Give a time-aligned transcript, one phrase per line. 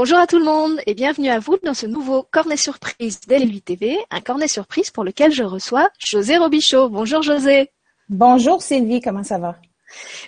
[0.00, 3.60] Bonjour à tout le monde et bienvenue à vous dans ce nouveau cornet surprise d'LLU
[3.60, 6.88] TV, un cornet surprise pour lequel je reçois José Robichaud.
[6.88, 7.72] Bonjour José.
[8.08, 9.56] Bonjour Sylvie, comment ça va?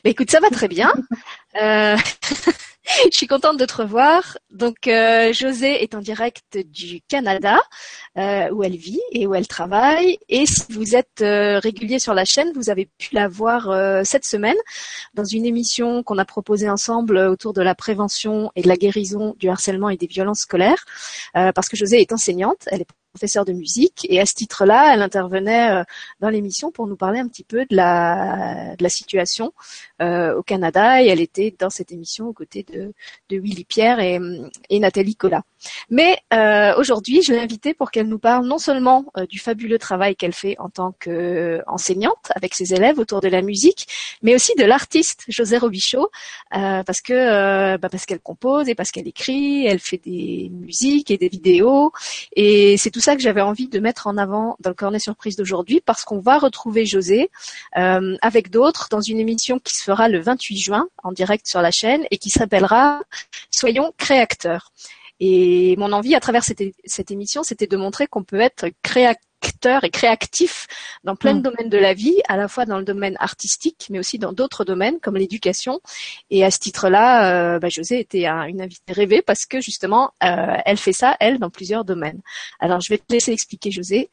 [0.02, 0.93] Écoute, ça va très bien.
[1.61, 1.96] Euh,
[3.12, 4.38] je suis contente de te revoir.
[4.50, 7.59] Donc, euh, José est en direct du Canada,
[8.16, 10.18] euh, où elle vit et où elle travaille.
[10.29, 14.03] Et si vous êtes euh, régulier sur la chaîne, vous avez pu la voir euh,
[14.04, 14.57] cette semaine
[15.14, 19.34] dans une émission qu'on a proposée ensemble autour de la prévention et de la guérison
[19.38, 20.85] du harcèlement et des violences scolaires.
[21.36, 24.95] Euh, parce que José est enseignante, elle est professeure de musique et à ce titre-là,
[24.95, 25.85] elle intervenait euh,
[26.21, 29.53] dans l'émission pour nous parler un petit peu de la, de la situation
[30.00, 32.92] euh, au Canada et elle était dans cette émission aux côtés de,
[33.28, 34.19] de Willy Pierre et,
[34.70, 35.42] et Nathalie Collat.
[35.91, 39.78] Mais euh, aujourd'hui, je l'ai invitée pour qu'elle nous parle non seulement euh, du fabuleux
[39.78, 43.86] travail qu'elle fait en tant qu'enseignante avec ses élèves autour de la musique,
[44.22, 46.08] mais aussi de l'artiste José Robichaud,
[46.56, 51.11] euh, parce que bah parce qu'elle compose et parce qu'elle écrit, elle fait des musiques
[51.11, 51.92] et des vidéos,
[52.34, 55.36] et c'est tout ça que j'avais envie de mettre en avant dans le cornet surprise
[55.36, 57.30] d'aujourd'hui, parce qu'on va retrouver José
[57.76, 61.62] euh, avec d'autres dans une émission qui se fera le 28 juin en direct sur
[61.62, 63.00] la chaîne et qui s'appellera
[63.50, 64.72] Soyons créateurs.
[65.20, 69.84] Et mon envie à travers cette, cette émission, c'était de montrer qu'on peut être créateur
[69.84, 70.66] et créatif
[71.04, 73.98] dans plein de domaines de la vie, à la fois dans le domaine artistique, mais
[73.98, 75.80] aussi dans d'autres domaines comme l'éducation.
[76.30, 80.12] Et à ce titre-là, euh, bah, José était un- une invitée rêvée parce que justement,
[80.24, 82.20] euh, elle fait ça, elle, dans plusieurs domaines.
[82.58, 84.10] Alors, je vais te laisser expliquer, José,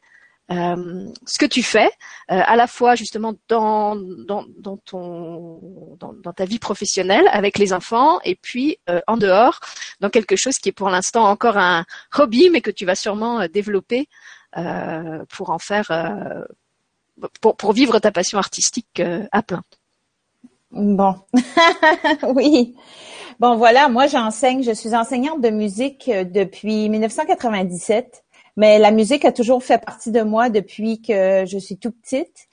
[0.50, 1.90] euh, ce que tu fais,
[2.30, 5.60] euh, à la fois justement dans, dans, dans ton,
[5.98, 9.60] dans, ta vie professionnelle avec les enfants, et puis euh, en dehors,
[10.00, 11.84] dans quelque chose qui est pour l'instant encore un
[12.16, 14.08] hobby, mais que tu vas sûrement euh, développer
[14.56, 15.90] euh, pour en faire,
[17.40, 19.02] pour, pour vivre ta passion artistique
[19.32, 19.62] à plein.
[20.70, 21.14] Bon,
[22.34, 22.74] oui.
[23.38, 28.24] Bon, voilà, moi j'enseigne, je suis enseignante de musique depuis 1997,
[28.58, 32.48] mais la musique a toujours fait partie de moi depuis que je suis tout petite.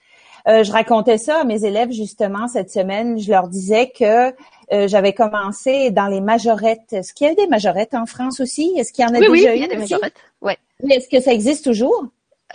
[0.47, 3.19] Euh, je racontais ça à mes élèves justement cette semaine.
[3.19, 4.29] Je leur disais que
[4.71, 6.93] euh, j'avais commencé dans les majorettes.
[6.93, 8.71] Est-ce qu'il y a des majorettes en France aussi?
[8.77, 10.13] Est-ce qu'il y en a Oui, oui, déjà il y a eu des majorettes.
[10.41, 10.57] Ouais.
[10.83, 12.05] Oui, Est-ce que ça existe toujours?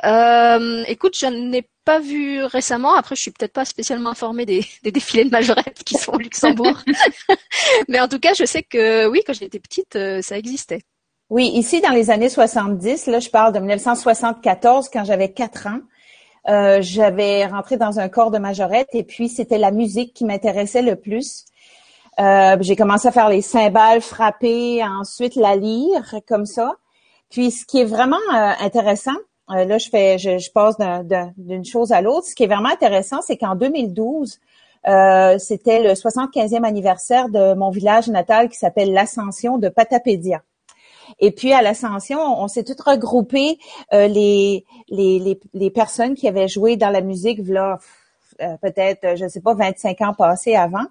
[0.04, 2.94] Euh, écoute, je n'ai pas vu récemment.
[2.94, 6.18] Après, je suis peut-être pas spécialement informée des, des défilés de majorettes qui sont au
[6.18, 6.84] Luxembourg.
[7.88, 10.82] Mais en tout cas, je sais que oui, quand j'étais petite, euh, ça existait.
[11.30, 15.78] Oui, ici dans les années 70, là je parle de 1974 quand j'avais quatre ans.
[16.48, 20.82] Euh, j'avais rentré dans un corps de majorette et puis c'était la musique qui m'intéressait
[20.82, 21.44] le plus.
[22.18, 26.74] Euh, j'ai commencé à faire les cymbales frapper, ensuite la lyre comme ça.
[27.30, 29.14] Puis ce qui est vraiment euh, intéressant,
[29.48, 32.26] là je fais, je, passe d'un- d'un- d'une chose à l'autre.
[32.26, 34.40] Ce qui est vraiment intéressant, c'est qu'en 2012,
[34.88, 40.42] euh, c'était le 75e anniversaire de mon village natal qui s'appelle l'Ascension de Patapédia.
[41.18, 43.58] Et puis à l'Ascension, on, s'est toutes regroupés
[43.92, 47.78] euh, les, les, les, les personnes qui avaient joué dans la musique, voilà,
[48.42, 50.86] euh, peut-être, je ne sais pas, 25 ans passés avant.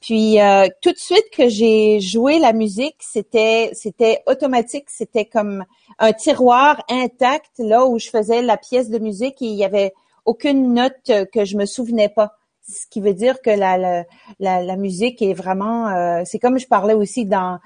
[0.00, 5.64] Puis euh, tout de suite que j'ai joué la musique, c'était c'était automatique, c'était comme
[6.00, 9.92] un tiroir intact là où je faisais la pièce de musique et il y avait
[10.24, 12.32] aucune note que je me souvenais pas.
[12.68, 14.04] Ce qui veut dire que la, la,
[14.40, 17.60] la, la musique est vraiment, euh, c'est comme je parlais aussi dans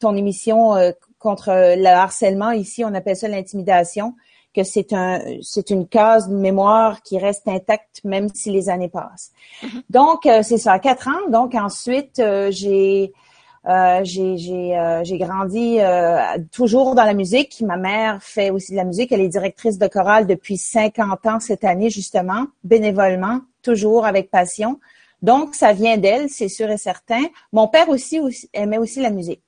[0.00, 2.50] ton émission euh, contre le harcèlement.
[2.50, 4.14] Ici, on appelle ça l'intimidation,
[4.54, 8.88] que c'est un, c'est une case de mémoire qui reste intacte même si les années
[8.88, 9.32] passent.
[9.90, 11.30] Donc, euh, c'est ça, quatre ans.
[11.30, 13.12] Donc, ensuite, euh, j'ai,
[13.66, 16.18] euh, j'ai, euh, grandi euh,
[16.52, 17.62] toujours dans la musique.
[17.62, 19.10] Ma mère fait aussi de la musique.
[19.10, 24.78] Elle est directrice de chorale depuis 50 ans cette année, justement, bénévolement, toujours avec passion.
[25.24, 27.22] Donc, ça vient d'elle, c'est sûr et certain.
[27.50, 29.40] Mon père aussi, aussi aimait aussi la musique.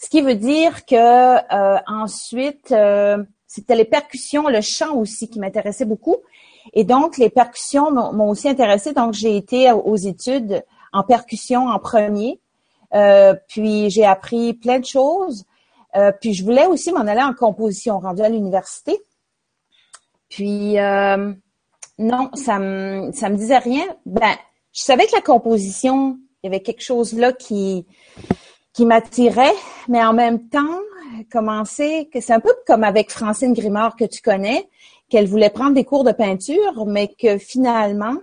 [0.00, 5.40] Ce qui veut dire que euh, ensuite, euh, c'était les percussions, le chant aussi qui
[5.40, 6.18] m'intéressait beaucoup.
[6.74, 8.92] Et donc, les percussions m'ont aussi intéressée.
[8.92, 10.62] Donc, j'ai été aux études
[10.92, 12.40] en percussion en premier.
[12.94, 15.44] Euh, puis, j'ai appris plein de choses.
[15.96, 18.96] Euh, puis, je voulais aussi m'en aller en composition, rendue à l'université.
[20.28, 21.32] Puis, euh,
[21.98, 23.84] non, ça me, ça me disait rien.
[24.06, 24.36] Ben,
[24.72, 27.86] je savais que la composition, il y avait quelque chose là qui,
[28.72, 29.54] qui m'attirait,
[29.88, 30.80] mais en même temps,
[31.32, 34.68] commencer, que c'est un peu comme avec Francine Grimard que tu connais,
[35.08, 38.16] qu'elle voulait prendre des cours de peinture, mais que finalement,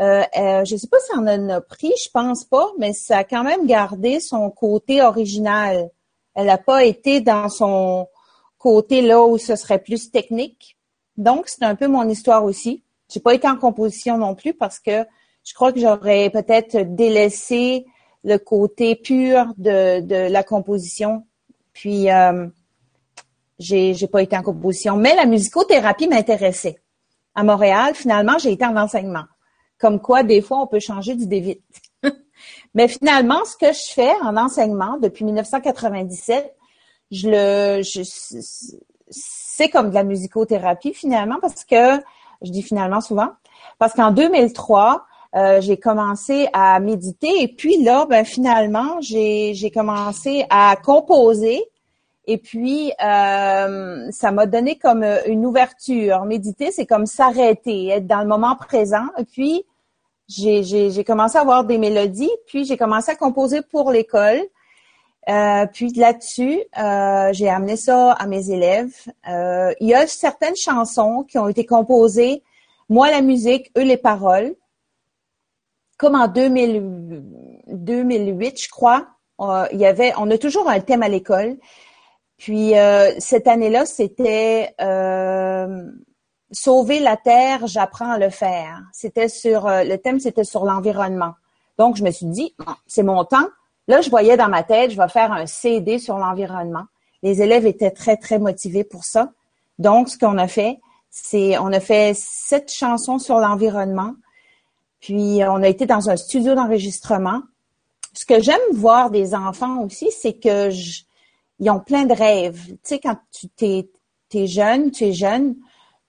[0.00, 0.22] euh,
[0.64, 3.42] je sais pas si on en a pris, je pense pas, mais ça a quand
[3.42, 5.90] même gardé son côté original.
[6.34, 8.06] Elle n'a pas été dans son
[8.58, 10.76] côté là où ce serait plus technique.
[11.16, 12.84] Donc, c'est un peu mon histoire aussi.
[13.12, 15.04] J'ai pas été en composition non plus parce que
[15.48, 17.86] je crois que j'aurais peut-être délaissé
[18.22, 21.24] le côté pur de, la composition
[21.72, 22.46] Puis, euh,
[23.58, 24.98] j'ai, pas été en composition.
[24.98, 26.82] Mais la musicothérapie m'intéressait.
[27.34, 29.24] À Montréal, finalement, j'ai été en enseignement.
[29.78, 31.62] Comme quoi, des fois, on peut changer d'idée vite.
[32.74, 36.54] Mais finalement, ce que je fais en enseignement depuis 1997,
[37.10, 37.82] je le,
[39.08, 41.96] c'est comme de la musicothérapie finalement parce que,
[42.42, 43.30] je dis finalement souvent,
[43.78, 50.46] parce qu'en 2003, euh, j'ai commencé à méditer et puis là, ben, finalement, j'ai, commencé
[50.50, 51.62] à composer
[52.26, 56.24] et puis euh, ça m'a donné comme une ouverture.
[56.24, 59.06] Méditer, c'est comme s'arrêter, être dans le moment présent.
[59.18, 59.64] Et puis
[60.28, 64.40] j'ai commencé à avoir des mélodies, puis j'ai commencé à composer pour l'école.
[65.28, 68.94] Euh, puis là-dessus, euh, j'ai amené ça à mes élèves.
[69.28, 72.42] Euh, il y a certaines chansons qui ont été composées,
[72.88, 74.54] moi la musique, eux les paroles
[75.98, 79.08] comme en 2008, je crois,
[79.40, 81.58] euh, il y avait, on a toujours un thème à l'école.
[82.38, 85.82] Puis euh, cette année-là, c'était euh,
[86.52, 88.80] sauver la terre, j'apprends à le faire.
[88.92, 91.34] C'était sur le thème, c'était sur l'environnement.
[91.78, 92.54] Donc je me suis dit,
[92.86, 93.48] c'est mon temps.
[93.88, 96.84] Là, je voyais dans ma tête, je vais faire un CD sur l'environnement.
[97.24, 99.32] Les élèves étaient très très motivés pour ça.
[99.80, 100.78] Donc ce qu'on a fait,
[101.10, 104.14] c'est on a fait sept chansons sur l'environnement.
[105.00, 107.42] Puis euh, on a été dans un studio d'enregistrement.
[108.14, 110.70] Ce que j'aime voir des enfants aussi, c'est que
[111.60, 112.66] ils ont plein de rêves.
[112.66, 113.88] Tu sais, quand tu t'es
[114.34, 115.56] es jeune, tu es jeune,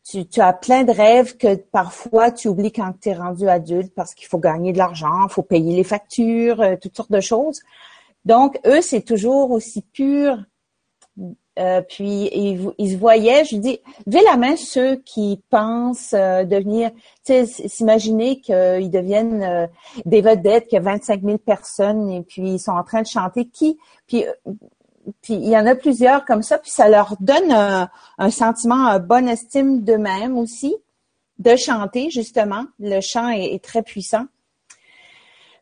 [0.03, 3.93] tu, tu, as plein de rêves que parfois tu oublies quand tu es rendu adulte
[3.93, 7.21] parce qu'il faut gagner de l'argent, il faut payer les factures, euh, toutes sortes de
[7.21, 7.61] choses.
[8.25, 10.37] Donc, eux, c'est toujours aussi pur
[11.57, 12.29] euh, puis
[12.77, 16.91] ils, se voyaient, je dis, levez la main ceux qui pensent euh, devenir,
[17.25, 19.67] tu sais, s'imaginer qu'ils deviennent euh,
[20.05, 23.07] des vedettes, qu'il y a 25 000 personnes et puis ils sont en train de
[23.07, 23.45] chanter.
[23.45, 24.23] Qui, puis,
[25.21, 28.99] puis il y en a plusieurs comme ça, puis ça leur donne un, sentiment, une
[28.99, 30.75] bonne estime d'eux-mêmes aussi,
[31.39, 32.65] de chanter justement.
[32.79, 34.25] Le chant est très puissant.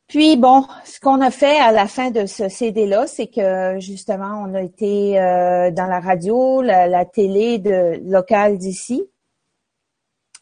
[0.08, 4.42] Puis bon, ce qu'on a fait à la fin de ce CD-là, c'est que justement,
[4.46, 9.04] on a été euh, dans la radio, la, télé de, locale d'ici,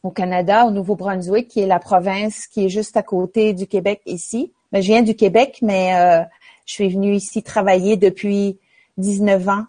[0.03, 4.01] au Canada, au Nouveau-Brunswick, qui est la province qui est juste à côté du Québec
[4.05, 4.53] ici.
[4.71, 6.23] Ben, je viens du Québec, mais euh,
[6.67, 8.59] je suis venue ici travailler depuis
[8.97, 9.65] 19 ans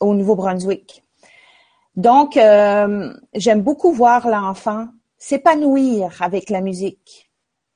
[0.00, 1.02] au Nouveau-Brunswick.
[1.96, 4.86] Donc, euh, j'aime beaucoup voir l'enfant
[5.18, 7.25] s'épanouir avec la musique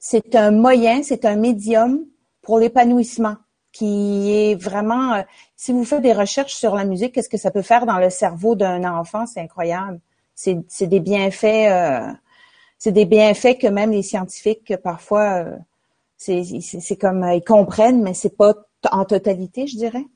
[0.01, 2.05] c'est un moyen, c'est un médium
[2.43, 3.37] pour l'épanouissement
[3.71, 5.23] qui est vraiment, euh,
[5.57, 8.11] si vous faites des recherches sur la musique, qu'est-ce que ça peut faire dans le
[8.11, 10.01] cerveau d'un enfant, c'est incroyable.
[10.35, 12.13] C'est, des bienfaits, euh,
[12.79, 15.57] c'est des bienfaits que même les scientifiques parfois, euh,
[16.17, 18.55] c'est, comme ils comprennent, mais c'est pas
[18.91, 20.07] en totalité, je dirais.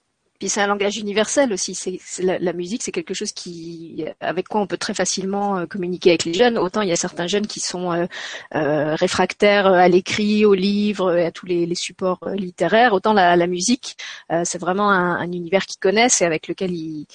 [0.49, 1.75] C'est un langage universel aussi.
[1.75, 6.11] C'est, la, musique, c'est quelque chose qui, avec quoi on peut très facilement euh, communiquer
[6.11, 6.59] avec les jeunes.
[6.59, 8.07] Autant il y a certains jeunes qui sont euh,
[8.55, 12.93] euh, réfractaires à l'écrit, aux livres, à tous les, supports littéraires.
[12.93, 13.97] Autant la, musique,
[14.45, 17.07] c'est vraiment un, univers qu'ils connaissent et avec lequel ils,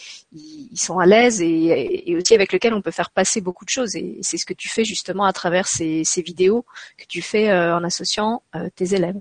[0.75, 3.95] sont à l'aise et, aussi avec lequel on peut faire passer beaucoup de choses.
[3.95, 6.65] Et c'est ce que tu fais justement à travers ces vidéos
[6.97, 8.43] que tu fais en associant
[8.75, 9.19] tes élèves.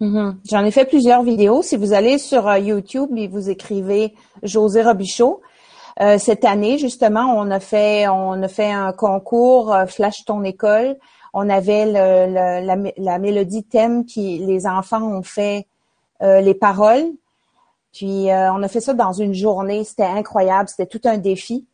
[0.00, 0.36] Mm-hmm.
[0.48, 1.62] J'en ai fait plusieurs vidéos.
[1.62, 5.40] Si vous allez sur euh, YouTube et vous écrivez José Robichaud,
[6.00, 10.44] euh, cette année justement, on a fait on a fait un concours euh, Flash ton
[10.44, 10.96] école.
[11.34, 15.66] On avait le, la, mélodie thème qui les enfants ont fait
[16.20, 17.04] les paroles.
[17.92, 19.84] Puis on a fait ça dans une journée.
[19.84, 20.70] C'était incroyable.
[20.70, 21.66] C'était tout un défi.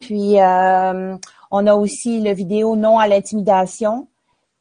[0.00, 4.08] Puis on a aussi le vidéo non à l'intimidation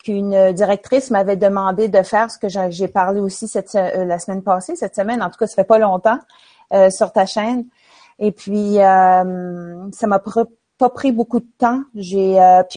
[0.04, 4.44] qu'une directrice m'avait demandé de faire, ce que j'ai parlé aussi cette, euh, la semaine
[4.44, 6.20] passée, cette semaine, en tout cas, ça fait pas longtemps,
[6.74, 7.66] euh, sur ta chaîne.
[8.20, 11.82] Et puis, euh, ça m'a pas pris beaucoup de temps.
[11.96, 12.36] J'ai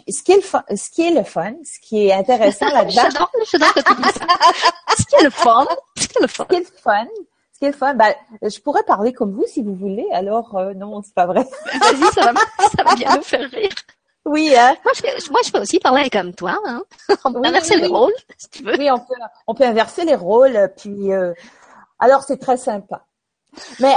[0.08, 3.26] ce qui est le fun, ce qui est le fun, ce qui est intéressant là-dedans.
[3.44, 5.66] ce qui est le fun,
[5.96, 7.06] ce qui est le fun, ce qui est le fun,
[7.52, 7.94] ce qui est le fun.
[7.94, 10.06] Ben, je pourrais parler comme vous si vous voulez.
[10.12, 11.44] Alors non, c'est pas vrai.
[11.80, 12.40] Vas-y, ça va,
[12.76, 13.70] ça va bien nous faire rire.
[14.26, 14.76] Oui, hein?
[14.84, 16.58] Moi, je, moi, je peux aussi parler comme toi.
[16.66, 16.82] Hein?
[17.24, 18.76] On peut inverser les rôles, si tu veux.
[18.76, 19.14] Oui, on peut,
[19.46, 20.72] on peut inverser les rôles.
[20.76, 21.32] Puis, euh,
[22.00, 23.04] alors, c'est très sympa.
[23.78, 23.94] Mais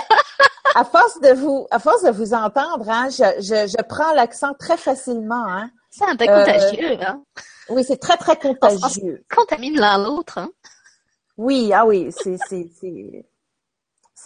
[0.76, 4.54] à force de vous, à force de vous entendre, hein, je, je, je prends l'accent
[4.54, 5.46] très facilement.
[5.48, 5.72] Hein?
[5.90, 6.98] C'est un peu contagieux.
[7.02, 7.24] Hein?
[7.70, 9.26] Oui, c'est très, très contagieux.
[9.32, 10.38] On, contamine l'un l'autre.
[10.38, 10.50] Hein?
[11.38, 13.26] Oui, ah oui, c'est, c'est, c'est,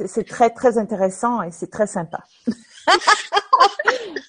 [0.07, 2.19] c'est très, très intéressant et c'est très sympa.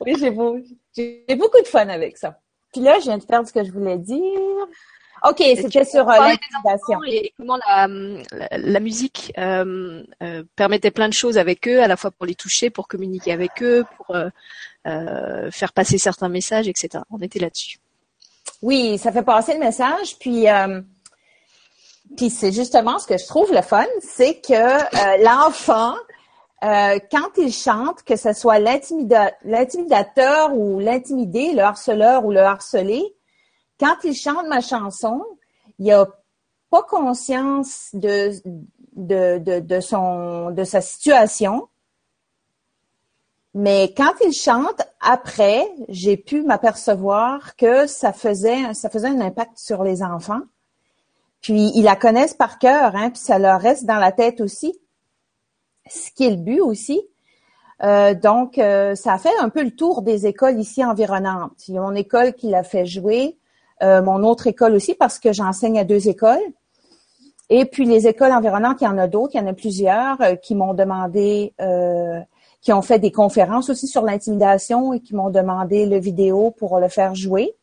[0.00, 0.58] oui, j'ai, beau,
[0.96, 2.38] j'ai beaucoup de fun avec ça.
[2.72, 4.66] Puis là, je viens de perdre ce que je voulais dire.
[5.26, 7.02] Ok, c'était sur euh, l'intimidation.
[7.06, 7.88] Et, comment la,
[8.58, 12.34] la, musique euh, euh, permettait plein de choses avec eux, à la fois pour les
[12.34, 17.04] toucher, pour communiquer avec eux, pour euh, faire passer certains messages, etc.
[17.10, 17.78] On était là-dessus.
[18.60, 20.18] Oui, ça fait passer le message.
[20.18, 20.44] Puis,
[22.16, 25.94] puis c'est justement ce que je trouve le fun, c'est que l'enfant,
[26.64, 33.02] quand il chante, que ce soit l'intimidateur ou l'intimidé, le harceleur ou le harcelé,
[33.78, 35.22] quand il chante ma chanson,
[35.78, 36.06] il a
[36.70, 38.32] pas conscience de,
[38.96, 41.68] de, de, de, son, de sa situation.
[43.54, 49.58] Mais quand il chante, après, j'ai pu m'apercevoir que ça faisait, ça faisait un impact
[49.58, 50.40] sur les enfants.
[51.40, 54.80] Puis ils la connaissent par cœur, hein, puis ça leur reste dans la tête aussi.
[55.88, 57.02] Ce qui est but aussi.
[57.82, 61.68] Euh, donc, euh, ça fait un peu le tour des écoles ici environnantes.
[61.68, 63.36] Il y a une école qui l'a fait jouer.
[63.82, 66.38] Euh, mon autre école aussi parce que j'enseigne à deux écoles.
[67.50, 70.18] Et puis les écoles environnantes, il y en a d'autres, il y en a plusieurs
[70.40, 71.52] qui m'ont demandé,
[72.62, 76.80] qui ont fait des conférences aussi sur l'intimidation et qui m'ont demandé le vidéo pour
[76.80, 77.54] le faire jouer.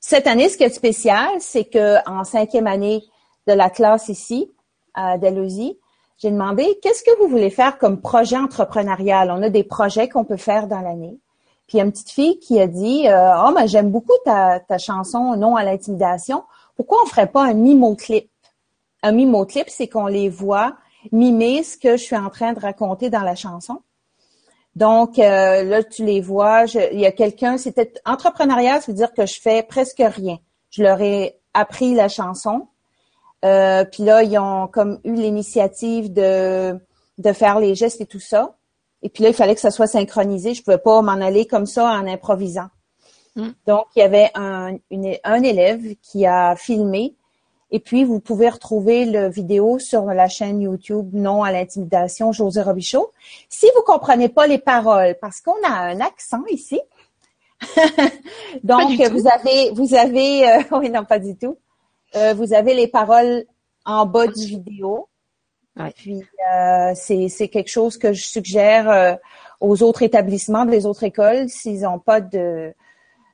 [0.00, 3.04] Cette année, ce qui est spécial, c'est que en cinquième année
[3.46, 4.50] de la classe ici
[4.94, 5.78] à Dalhousie,
[6.18, 9.30] j'ai demandé qu'est-ce que vous voulez faire comme projet entrepreneurial?
[9.30, 11.18] On a des projets qu'on peut faire dans l'année.
[11.66, 14.16] Puis il y a une petite fille qui a dit euh, Oh, mais j'aime beaucoup
[14.24, 16.44] ta, ta chanson Non à l'intimidation.
[16.76, 18.30] Pourquoi on ferait pas un mimo-clip?
[19.02, 20.74] Un mimo-clip, c'est qu'on les voit
[21.10, 23.82] mimer ce que je suis en train de raconter dans la chanson.
[24.76, 26.64] Donc euh, là, tu les vois.
[26.92, 30.38] il y a quelqu'un, c'était entrepreneurial, ça veut dire que je fais presque rien.
[30.70, 32.68] Je leur ai appris la chanson.
[33.44, 36.78] Euh, puis là, ils ont comme eu l'initiative de,
[37.18, 38.54] de faire les gestes et tout ça.
[39.02, 40.54] Et puis là, il fallait que ça soit synchronisé.
[40.54, 42.68] Je pouvais pas m'en aller comme ça en improvisant.
[43.34, 43.50] Hmm.
[43.66, 44.76] Donc, il y avait un,
[45.24, 47.14] un élève qui a filmé.
[47.72, 52.60] Et puis, vous pouvez retrouver le vidéo sur la chaîne YouTube Non à l'intimidation, José
[52.60, 53.10] Robichaud.
[53.48, 56.80] Si vous comprenez pas les paroles, parce qu'on a un accent ici.
[58.62, 61.56] Donc, vous avez, vous avez, euh, oui, non, pas du tout.
[62.16, 63.44] Euh, vous avez les paroles
[63.84, 65.08] en bas du vidéo.
[65.96, 66.22] Puis
[66.54, 69.14] euh, c'est quelque chose que je suggère euh,
[69.60, 72.74] aux autres établissements, des autres écoles, s'ils n'ont pas de,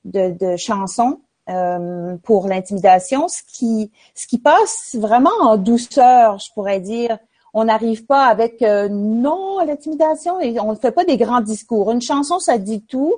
[0.05, 6.53] de, de chansons euh, pour l'intimidation, ce qui ce qui passe vraiment en douceur, je
[6.53, 7.19] pourrais dire.
[7.55, 11.91] On n'arrive pas avec non à l'intimidation et on ne fait pas des grands discours.
[11.91, 13.15] Une chanson, ça dit tout.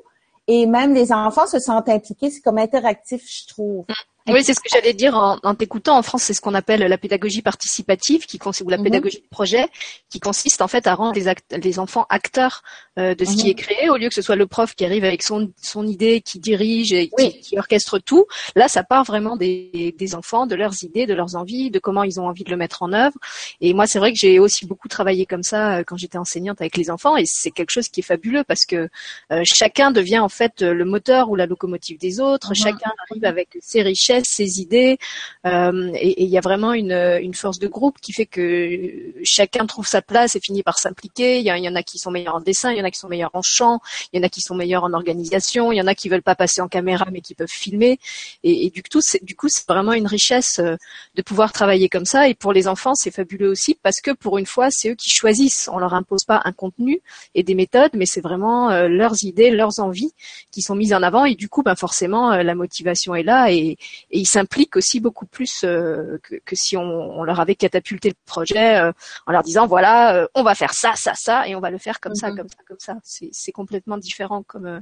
[0.46, 2.30] Et même les enfants se sentent impliqués.
[2.30, 3.84] C'est comme interactif, je trouve.
[4.32, 5.96] Oui, c'est ce que j'allais dire en, en t'écoutant.
[5.96, 8.84] En France, c'est ce qu'on appelle la pédagogie participative, qui ou la mhm.
[8.84, 9.68] pédagogie de projet,
[10.08, 12.62] qui consiste en fait à rendre les, les enfants acteurs
[12.98, 13.50] euh, de ce qui mhm.
[13.50, 16.20] est créé, au lieu que ce soit le prof qui arrive avec son, son idée,
[16.20, 17.10] qui dirige et
[17.42, 18.26] qui, orchestre tout.
[18.56, 22.02] Là, ça part vraiment des, des, enfants, de leurs idées, de leurs envies, de comment
[22.02, 23.16] ils ont envie de le mettre en œuvre.
[23.60, 26.60] Et moi, c'est vrai que j'ai aussi beaucoup travaillé comme ça euh, quand j'étais enseignante
[26.60, 28.88] avec les enfants, et c'est quelque chose qui est fabuleux parce que
[29.32, 32.50] euh, chacun devient en fait le moteur ou la locomotive des autres.
[32.50, 32.54] Mhm.
[32.54, 34.98] Chacun arrive avec ses richesses ses idées,
[35.46, 39.66] euh, et il y a vraiment une, une, force de groupe qui fait que chacun
[39.66, 41.38] trouve sa place et finit par s'impliquer.
[41.38, 42.98] Il y, y, en a qui sont meilleurs en dessin, il y en a qui
[42.98, 43.80] sont meilleurs en chant,
[44.12, 46.22] il y en a qui sont meilleurs en organisation, il y en a qui veulent
[46.22, 47.98] pas passer en caméra mais qui peuvent filmer.
[48.42, 50.76] Et, et du coup, c'est, du coup, c'est vraiment une richesse euh,
[51.14, 52.28] de pouvoir travailler comme ça.
[52.28, 55.10] Et pour les enfants, c'est fabuleux aussi parce que pour une fois, c'est eux qui
[55.10, 55.68] choisissent.
[55.72, 57.00] On leur impose pas un contenu
[57.34, 60.12] et des méthodes, mais c'est vraiment euh, leurs idées, leurs envies
[60.50, 61.24] qui sont mises en avant.
[61.24, 63.78] Et du coup, ben forcément, la motivation est là et,
[64.10, 68.08] et ils s'impliquent aussi beaucoup plus euh, que, que, si on, on, leur avait catapulté
[68.08, 68.92] le projet euh,
[69.26, 71.78] en leur disant voilà, euh, on va faire ça, ça, ça, et on va le
[71.78, 72.38] faire comme ça, mhm.
[72.38, 72.96] comme ça, comme ça.
[73.32, 74.80] C'est complètement différent comme,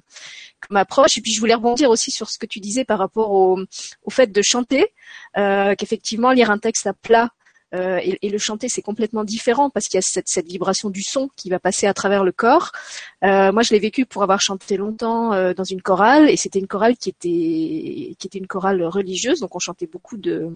[0.66, 1.18] comme approche.
[1.18, 3.60] Et puis je voulais rebondir aussi sur ce que tu disais par rapport au,
[4.02, 4.92] au fait de chanter,
[5.34, 7.30] qu'effectivement lire un texte à plat
[7.74, 10.88] euh, et, et, le chanter, c'est complètement différent parce qu'il y a cette, cette, vibration
[10.88, 12.72] du son qui va passer à travers le corps.
[13.24, 16.58] Euh, moi, je l'ai vécu pour avoir chanté longtemps euh, dans une chorale et c'était
[16.58, 20.54] une chorale qui était qui était une chorale religieuse, donc on chantait beaucoup de,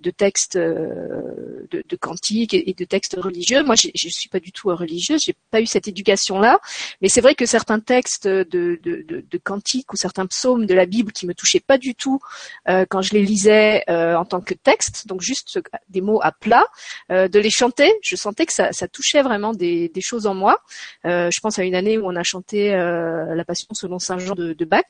[0.00, 3.62] de textes, euh, de, de, cantiques et, de textes religieux.
[3.62, 6.58] Moi, je suis pas du tout religieuse, j'ai pas eu cette éducation-là,
[7.00, 8.44] mais c'est vrai que certains textes de,
[8.82, 11.94] de, de, de, cantiques ou certains psaumes de la Bible qui me touchaient pas du
[11.94, 12.20] tout
[12.68, 16.66] euh, quand je les lisais en tant que texte, donc juste des mots à plat
[17.10, 17.90] euh, de les chanter.
[18.02, 20.60] Je sentais que ça, touchait vraiment des, choses en moi.
[21.04, 24.34] Euh, je pense à une année où on a chanté la Passion selon Saint Jean
[24.34, 24.84] de, Bach,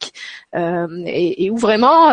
[0.55, 2.09] et, et, où vraiment,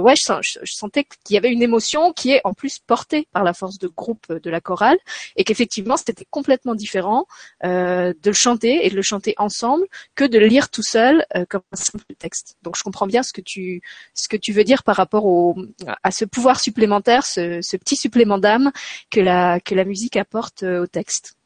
[0.00, 3.52] ouais, je, sentais qu'il y avait une émotion qui est en plus portée par la
[3.52, 4.98] force de groupe de la chorale,
[5.36, 7.26] et qu'effectivement c'était complètement différent
[7.62, 11.62] de le chanter et de le chanter ensemble que de le lire tout seul comme
[11.72, 12.56] un simple texte.
[12.62, 13.82] Donc je comprends bien ce que tu
[14.14, 15.56] ce que tu veux dire par rapport au
[16.02, 18.72] à ce pouvoir supplémentaire, ce, ce petit supplément d'âme
[19.10, 21.36] que la que la musique apporte au texte.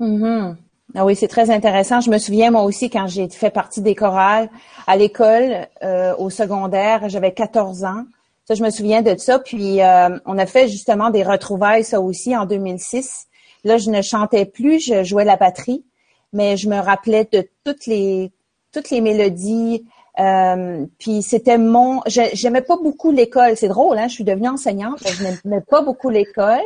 [0.00, 0.56] Mm-hmm.
[0.94, 2.00] Ah oui, c'est très intéressant.
[2.00, 4.48] Je me souviens moi aussi quand j'ai fait partie des chorales
[4.86, 8.04] à l'école euh, au secondaire, j'avais 14 ans.
[8.46, 9.38] Ça, je me souviens de ça.
[9.38, 13.26] Puis euh, on a fait justement des retrouvailles, ça aussi, en 2006.
[13.64, 15.84] Là, je ne chantais plus, je jouais la batterie,
[16.32, 18.32] mais je me rappelais de toutes les
[18.70, 19.84] toutes les mélodies.
[20.20, 23.56] Euh, puis c'était mon, j'aimais pas beaucoup l'école.
[23.56, 24.08] C'est drôle, hein.
[24.08, 26.60] Je suis devenue enseignante, je n'aimais pas beaucoup l'école.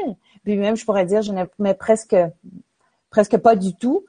[0.45, 2.17] Puis même, je pourrais dire, je n'aimais presque
[3.11, 4.05] presque pas du tout.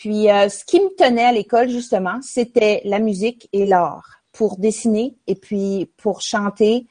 [0.00, 4.56] Puis euh, ce qui me tenait à l'école justement, c'était la musique et l'art pour
[4.56, 6.86] dessiner et puis pour chanter.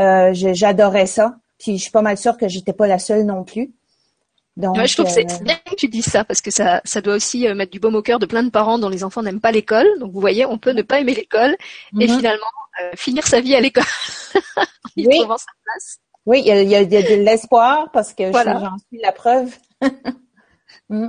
[0.00, 1.36] Euh, j'adorais ça.
[1.58, 3.72] Puis je suis pas mal sûre que j'étais pas la seule non plus.
[4.56, 7.00] Donc, je trouve que c'est euh, bien que tu dis ça parce que ça, ça
[7.00, 9.40] doit aussi mettre du baume au cœur de plein de parents dont les enfants n'aiment
[9.40, 9.86] pas l'école.
[10.00, 11.56] Donc vous voyez, on peut ne pas aimer l'école
[12.00, 12.16] et mm-hmm.
[12.16, 12.46] finalement
[12.96, 13.84] finir sa vie à l'école
[14.96, 15.20] oui.
[15.20, 15.98] sa place.
[16.26, 19.56] Oui, il y a, il y a de l'espoir parce que j'en suis la preuve.
[20.88, 21.08] Mm.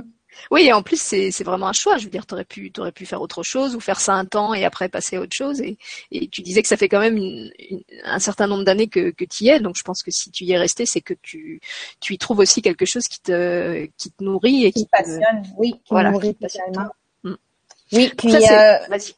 [0.50, 1.96] Oui, et en plus c'est vraiment un choix.
[1.96, 4.54] Je veux dire, t'aurais pu t'aurais pu faire autre chose ou faire ça un temps
[4.54, 5.60] et après passer à autre chose.
[5.60, 5.76] Et,
[6.12, 7.50] et tu disais que ça fait quand même
[8.04, 9.60] un certain nombre d'années que que tu y es.
[9.60, 11.60] Donc je pense que si tu y es resté, c'est que tu
[12.00, 15.42] tu y trouves aussi quelque chose qui te qui te nourrit et qui, qui passionne.
[15.56, 16.36] Oui, qui voilà, nourrit
[17.24, 17.34] mm.
[17.92, 19.14] Oui, puis euh, vas-y.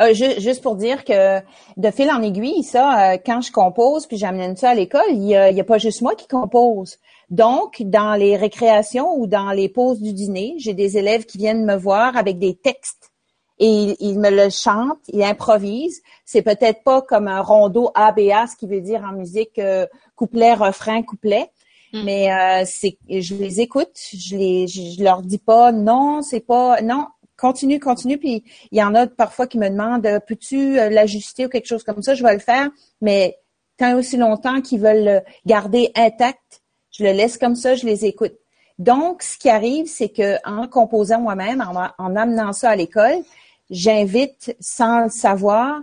[0.00, 1.40] Euh, juste pour dire que
[1.76, 5.18] de fil en aiguille, ça, euh, quand je compose, puis j'amène ça à l'école, il
[5.18, 6.98] n'y a, a, pas juste moi qui compose.
[7.30, 11.64] Donc, dans les récréations ou dans les pauses du dîner, j'ai des élèves qui viennent
[11.64, 13.12] me voir avec des textes
[13.58, 16.02] et ils, me le chantent, ils improvisent.
[16.24, 20.54] C'est peut-être pas comme un rondeau ABA, ce qui veut dire en musique euh, couplet,
[20.54, 21.50] refrain, couplet.
[21.92, 22.04] Mm.
[22.04, 26.80] Mais euh, c'est, je les écoute, je les, je, leur dis pas non, c'est pas
[26.82, 27.06] non,
[27.36, 28.18] continue, continue.
[28.18, 31.82] Puis il y en a parfois qui me demandent peux-tu euh, l'ajuster ou quelque chose
[31.82, 32.14] comme ça?
[32.14, 32.70] Je vais le faire,
[33.00, 33.38] mais
[33.76, 36.62] tant aussi longtemps qu'ils veulent le garder intact,
[36.98, 38.34] je le laisse comme ça, je les écoute.
[38.78, 43.22] Donc, ce qui arrive, c'est que en composant moi-même, en, amenant ça à l'école,
[43.70, 45.80] j'invite, sans le savoir,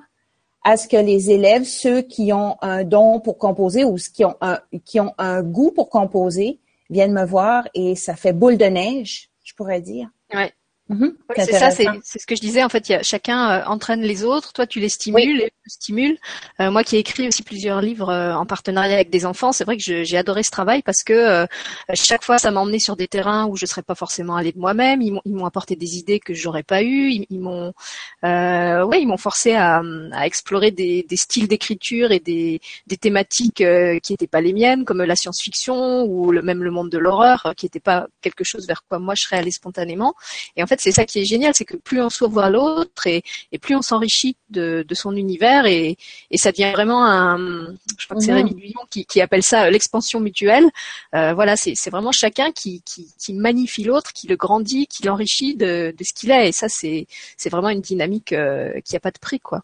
[0.63, 4.25] à ce que les élèves, ceux qui ont un don pour composer ou ceux qui
[4.25, 6.59] ont un, qui ont un goût pour composer,
[6.89, 10.09] viennent me voir et ça fait boule de neige, je pourrais dire.
[10.33, 10.51] Ouais.
[10.89, 11.13] Mm-hmm.
[11.37, 12.63] c'est ça, c'est ce que je disais.
[12.63, 14.53] En fait, y a, chacun euh, entraîne les autres.
[14.53, 16.17] Toi, tu les stimules, et stimules.
[16.59, 19.63] Euh, moi, qui ai écrit aussi plusieurs livres euh, en partenariat avec des enfants, c'est
[19.63, 21.45] vrai que j'ai adoré ce travail parce que
[21.93, 24.59] chaque fois, ça m'a emmené sur des terrains où je serais pas forcément allée de
[24.59, 25.01] moi-même.
[25.01, 27.11] Ils m'ont apporté des idées que j'aurais pas eues.
[27.29, 27.73] Ils, m'ont,
[28.23, 29.81] ouais, forcé à,
[30.23, 32.61] explorer des, styles d'écriture et des,
[32.99, 33.63] thématiques
[34.03, 37.65] qui n'étaient pas les miennes, comme la science-fiction ou même le monde de l'horreur, qui
[37.65, 40.13] n'était pas quelque chose vers quoi moi je serais allée spontanément.
[40.55, 43.07] Et en fait c'est ça qui est génial, c'est que plus on s'ouvre à l'autre
[43.07, 43.23] et,
[43.61, 45.97] plus on s'enrichit de, son univers et,
[46.35, 47.37] ça devient vraiment un,
[47.97, 48.37] je crois que c'est mhm.
[48.37, 50.65] Rémi Guillon qui, appelle ça l'expansion mutuelle.
[51.13, 55.93] Euh, voilà, c'est vraiment chacun qui, qui, magnifie l'autre, qui le grandit, qui l'enrichit de,
[56.01, 56.49] ce qu'il est.
[56.49, 57.07] Et ça, c'est
[57.49, 59.61] vraiment une dynamique euh, qui a pas de prix, quoi.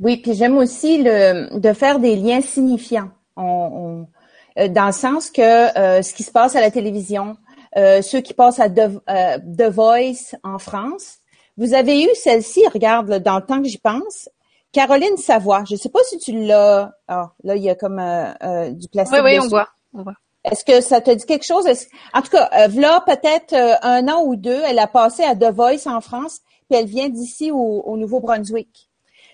[0.00, 3.10] Oui, puis j'aime aussi le, de faire des liens signifiants.
[3.38, 7.36] Euh, dans le sens que ce qui se passe à la télévision,
[7.76, 11.18] euh, ceux qui passent à euh, The, Voice en France.
[11.56, 14.28] Vous avez eu celle-ci, regarde, dans le temps que j'y pense,
[14.72, 15.64] Caroline Savoie.
[15.66, 16.92] Je ne sais pas si tu l'as.
[17.08, 19.18] Ah, là, il y a comme euh, du plastique.
[19.22, 19.68] Oui, oui, on voit.
[19.94, 20.14] On voit.
[20.44, 21.66] Est-ce que ça te dit quelque chose?
[22.14, 25.86] En tout cas, là, peut-être un an ou deux, elle a passé à The Voice
[25.86, 28.88] en France, puis elle vient d'ici au, Nouveau-Brunswick.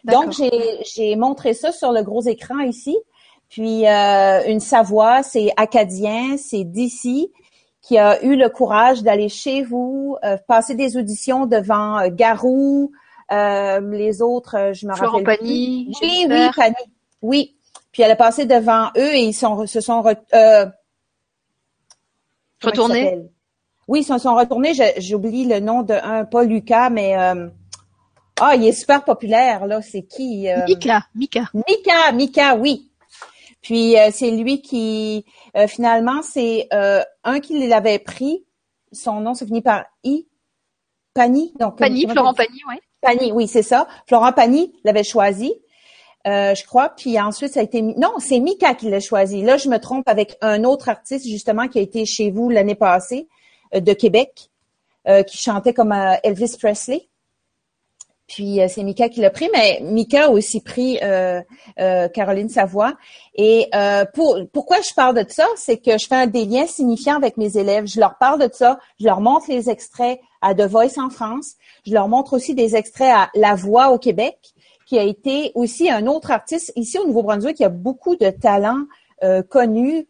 [0.05, 2.97] Donc, j'ai montré ça sur le gros écran ici.
[3.49, 7.31] Puis, une Savoie, c'est acadien, c'est d'ici
[7.85, 12.91] qui a eu le courage d'aller chez vous, euh, passer des auditions devant euh, Garou,
[12.91, 12.97] euh,
[13.31, 15.39] les autres, je me Florent rappelle.
[15.39, 16.75] Pagny, oui, oui, Pagny.
[17.23, 17.57] Oui.
[17.93, 20.03] Puis elle a passé devant eux et ils sont, se sont
[22.63, 23.21] retournés?
[23.87, 24.73] Oui, ils se sont retournés.
[24.99, 27.15] J'oublie le nom de un, pas Lucas, mais
[28.41, 29.81] ah, il est super populaire là.
[29.81, 31.45] C'est qui Mika, Mika.
[31.55, 32.91] Mika, Mika, oui.
[33.65, 35.25] Puis euh, c'est lui qui
[35.57, 38.45] euh, finalement c'est euh, un qui l'avait pris.
[38.93, 40.29] Son nom se finit par I.
[41.15, 41.55] Pani.
[41.59, 42.77] Donc Pani, Florent Pani, oui.
[43.05, 43.87] Pani, oui, c'est ça.
[44.07, 45.53] Florent Pani l'avait choisi.
[46.25, 46.89] je crois.
[46.89, 49.43] Puis ensuite, ça a été non, c'est Mika qui l'a choisi.
[49.43, 52.75] Là, je me trompe avec un autre artiste justement qui a été chez vous l'année
[52.75, 53.29] passée
[53.75, 54.51] de Québec,
[55.27, 57.09] qui chantait comme Elvis Presley.
[58.27, 60.99] Puis c'est Mika qui l'a pris, mais Mika a aussi pris
[61.77, 62.95] Caroline Savoie.
[63.35, 63.71] Et
[64.15, 67.59] pour, pourquoi je parle de ça, c'est que je fais des liens signifiants avec mes
[67.59, 67.87] élèves.
[67.87, 71.53] Je leur parle de ça, je leur montre les extraits à The Voice en France.
[71.87, 74.39] Je leur montre aussi des extraits à La Voix au Québec,
[74.87, 76.73] qui a été aussi un autre artiste.
[76.77, 78.85] Ici au Nouveau-Brunswick, il y a beaucoup de talents
[79.51, 80.07] connus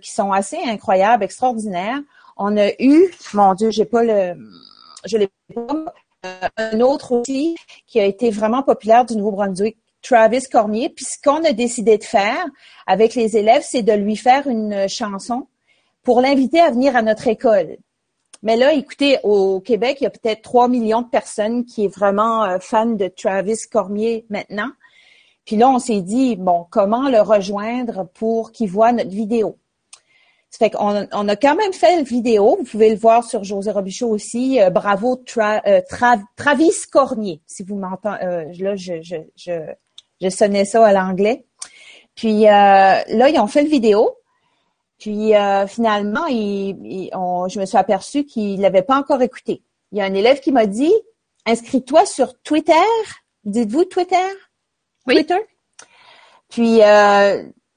[0.00, 2.00] qui sont assez incroyables, extraordinaires.
[2.36, 4.34] On a eu, mon Dieu, j'ai pas le,
[5.04, 5.84] je l'ai pas, euh,
[6.56, 7.56] un autre aussi
[7.86, 10.88] qui a été vraiment populaire du Nouveau-Brunswick, Travis Cormier.
[10.88, 12.44] Puis ce qu'on a décidé de faire
[12.86, 15.46] avec les élèves, c'est de lui faire une chanson
[16.02, 17.76] pour l'inviter à venir à notre école.
[18.42, 21.94] Mais là, écoutez, au Québec, il y a peut-être 3 millions de personnes qui est
[21.94, 24.70] vraiment euh, fan de Travis Cormier maintenant.
[25.44, 29.58] Puis là, on s'est dit, bon, comment le rejoindre pour qu'il voit notre vidéo?
[30.52, 32.56] Ça fait qu'on on a quand même fait une vidéo.
[32.58, 34.60] Vous pouvez le voir sur José Robichaud aussi.
[34.60, 35.80] Euh, bravo euh,
[36.36, 38.18] Travis Cornier, si vous m'entendez.
[38.22, 39.52] Euh, là, je, je, je,
[40.20, 41.46] je, sonnais ça à l'anglais.
[42.14, 44.14] Puis là, ils ont fait le vidéo.
[44.98, 45.32] Puis
[45.68, 47.08] finalement, il,
[47.48, 49.62] je me suis aperçue qu'il l'avait pas encore écouté.
[49.90, 50.92] Il y a un élève qui m'a dit
[51.46, 52.74] inscris-toi sur Twitter.
[53.44, 54.28] Dites-vous Twitter?
[55.06, 55.14] Oui.
[55.14, 55.40] Twitter?
[56.50, 56.80] Puis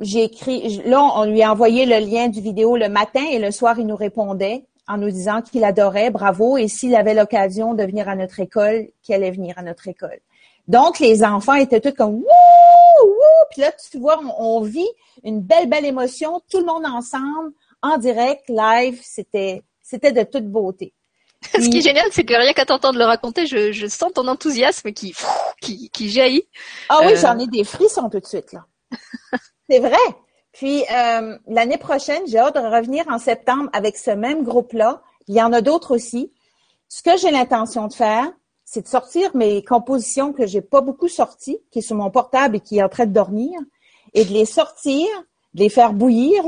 [0.02, 3.52] j'ai écrit, là, on lui a envoyé le lien du vidéo le matin et le
[3.52, 7.84] soir, il nous répondait en nous disant qu'il adorait, bravo, et s'il avait l'occasion de
[7.84, 10.20] venir à notre école, qu'il allait venir à notre école.
[10.68, 12.24] Donc, les enfants étaient tous comme wouh,
[13.04, 14.88] wouh, puis là, tu vois, on, vit
[15.24, 20.46] une belle, belle émotion, tout le monde ensemble, en direct, live, c'était, c'était de toute
[20.46, 20.94] beauté.
[21.54, 24.28] Ce qui est génial, c'est que rien qu'à t'entendre le raconter, je, je, sens ton
[24.28, 25.16] enthousiasme qui,
[25.62, 26.48] qui, qui jaillit.
[26.90, 28.66] Ah oui, euh, j'en ai des frissons tout de suite, là.
[29.70, 29.98] C'est vrai.
[30.52, 35.02] Puis euh, l'année prochaine, j'ai hâte de revenir en septembre avec ce même groupe-là.
[35.28, 36.32] Il y en a d'autres aussi.
[36.88, 38.32] Ce que j'ai l'intention de faire,
[38.64, 42.58] c'est de sortir mes compositions que j'ai pas beaucoup sorties, qui sont sur mon portable
[42.58, 43.60] et qui est en train de dormir,
[44.14, 45.08] et de les sortir,
[45.54, 46.44] de les faire bouillir,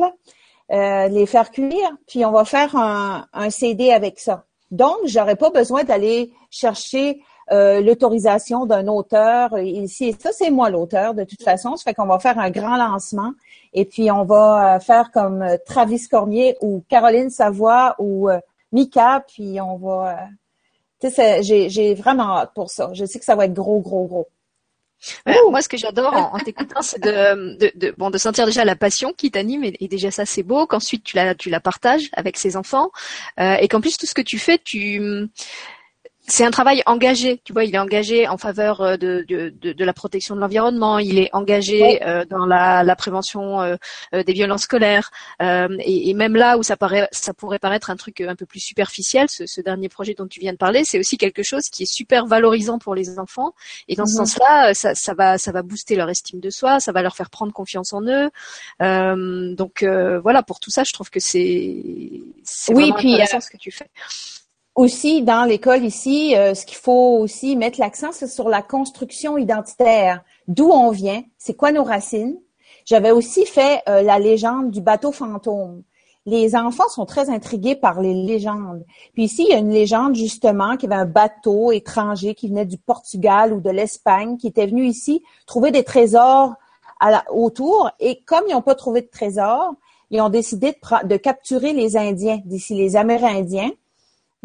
[0.71, 4.45] euh, les faire cuire, puis on va faire un, un CD avec ça.
[4.71, 10.13] Donc, j'aurais pas besoin d'aller chercher euh, l'autorisation d'un auteur ici.
[10.19, 11.77] ça, c'est moi l'auteur de toute façon.
[11.77, 13.31] Ça fait qu'on va faire un grand lancement
[13.73, 18.29] et puis on va euh, faire comme euh, Travis Cormier ou Caroline Savoie ou
[18.73, 20.27] Mika, puis on va.
[20.99, 22.89] tu sais, j'ai vraiment hâte pour ça.
[22.93, 24.27] Je sais que ça va être gros, gros, gros.
[25.49, 28.75] moi, ce que j'adore en, t'écoutant, c'est de, de, de, bon, de sentir déjà la
[28.75, 30.67] passion qui t'anime et, déjà ça, c'est beau.
[30.67, 32.89] Qu'ensuite tu la, tu la partages avec ses enfants
[33.37, 35.29] et qu'en plus tout ce que tu fais, tu
[36.29, 39.85] c'est un travail engagé, tu vois, il est engagé en faveur euh, de, de, de,
[39.85, 43.77] la protection de l'environnement, il est engagé euh, dans la, la prévention euh,
[44.11, 45.09] des violences scolaires,
[45.39, 48.59] et, et, même là où ça, paraît, ça pourrait paraître un truc un peu plus
[48.59, 51.83] superficiel, ce, ce dernier projet dont tu viens de parler, c'est aussi quelque chose qui
[51.83, 53.53] est super valorisant pour les enfants,
[53.87, 54.25] et dans ce mhm.
[54.25, 57.29] sens-là, ça, ça, va, ça va booster leur estime de soi, ça va leur faire
[57.29, 58.29] prendre confiance en eux,
[59.55, 59.85] donc
[60.21, 61.39] voilà, pour tout ça, je trouve que c'est
[62.69, 63.89] oui, puis, intéressant ce que tu fais
[64.77, 69.37] aussi dans l'école ici, euh, ce qu'il faut aussi mettre l'accent, c'est sur la construction
[69.37, 70.23] identitaire.
[70.47, 72.37] D'où on vient, c'est quoi nos racines?
[72.85, 75.81] J'avais aussi fait euh, la légende du bateau fantôme.
[76.27, 78.85] Les enfants sont très intrigués par les légendes.
[79.13, 82.47] Puis ici, il y a une légende justement qu'il y avait un bateau étranger qui
[82.47, 86.53] venait du Portugal ou de l'Espagne, qui était venu ici trouver des trésors
[86.99, 87.89] à autour.
[87.99, 89.73] Et comme ils n'ont pas trouvé de trésors,
[90.11, 93.71] ils ont décidé de, de capturer les Indiens d'ici, les Amérindiens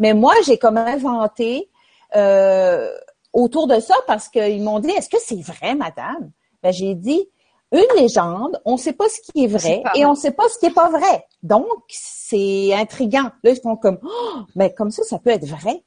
[0.03, 1.69] mais moi, j'ai comme inventé
[2.13, 2.91] euh,
[3.31, 6.29] autour de ça parce qu'ils m'ont dit Est-ce que c'est vrai, madame?
[6.61, 7.25] Ben, j'ai dit
[7.71, 10.49] une légende, on ne sait pas ce qui est vrai et on ne sait pas
[10.49, 11.25] ce qui est pas vrai.
[11.41, 13.29] Donc, c'est intriguant.
[13.43, 15.85] Là, ils font comme oh, ben, comme ça, ça peut être vrai.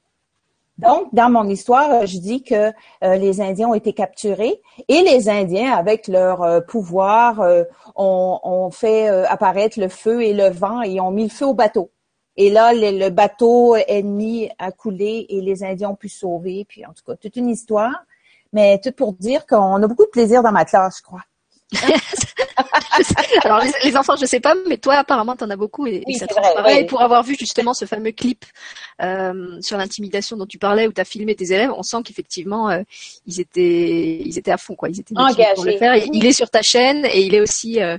[0.79, 2.73] Donc, dans mon histoire, je dis que
[3.05, 7.43] euh, les Indiens ont été capturés et les Indiens, avec leur euh, pouvoir,
[7.97, 11.55] ont, ont, fait apparaître le feu et le vent et ont mis le feu au
[11.55, 11.91] bateau.
[12.37, 16.67] Et là, le, bateau ennemi a coulé et les Indiens ont pu sauver.
[16.69, 18.05] Puis en tout cas, toute une histoire.
[18.53, 21.23] Mais tout pour dire qu'on a beaucoup de plaisir dans ma classe, je crois.
[23.45, 26.27] Alors les, enfants, je sais pas, mais toi apparemment tu en as beaucoup et, ça
[26.27, 26.87] pareil.
[26.87, 28.45] Pour avoir vu justement ce fameux clip
[29.03, 32.71] euh, sur l'intimidation dont tu parlais où tu as filmé tes élèves, on sent qu'effectivement
[32.71, 32.83] euh,
[33.27, 35.97] ils étaient ils étaient à fond quoi, ils étaient engagés pour le faire.
[35.97, 37.99] Il est sur ta chaîne et il est aussi euh,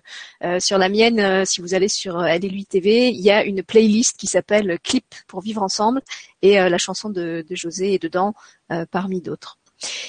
[0.59, 1.45] sur la mienne.
[1.45, 5.41] si vous allez sur lui TV, il y a une playlist qui s'appelle Clip pour
[5.41, 6.01] vivre ensemble
[6.41, 8.33] et la chanson de, de José est dedans
[8.91, 9.57] parmi d'autres.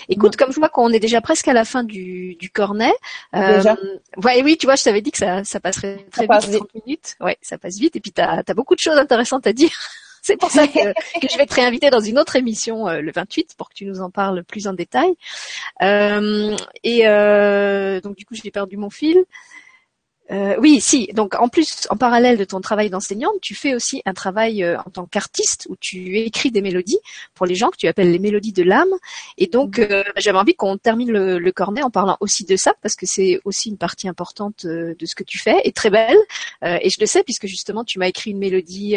[0.09, 2.93] Écoute, comme je vois qu'on est déjà presque à la fin du, du cornet.
[3.35, 3.63] Euh,
[4.25, 7.17] ouais, oui, tu vois, je t'avais dit que ça, ça passerait très vite, 30 minutes.
[7.21, 7.97] Ouais, ça passe vite.
[7.97, 9.71] Et puis, tu as, beaucoup de choses intéressantes à dire.
[10.23, 13.69] C'est pour ça que, je vais te réinviter dans une autre émission le 28 pour
[13.69, 15.15] que tu nous en parles plus en détail.
[15.81, 17.05] et
[18.03, 19.25] donc du coup, j'ai perdu mon fil.
[20.31, 21.09] Euh, oui, si.
[21.15, 24.79] Donc en plus, en parallèle de ton travail d'enseignante, tu fais aussi un travail euh,
[24.81, 26.99] en tant qu'artiste où tu écris des mélodies
[27.35, 28.93] pour les gens que tu appelles les mélodies de l'âme.
[29.39, 29.87] Et donc mhm.
[29.91, 33.41] euh, j'avais envie qu'on termine le, cornet en parlant aussi de ça parce que c'est
[33.45, 36.19] aussi une partie importante de ce que tu fais et très belle.
[36.63, 38.97] et je le sais puisque justement tu m'as écrit une mélodie